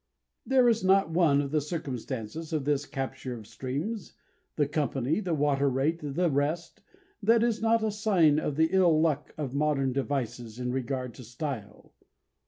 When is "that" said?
7.21-7.43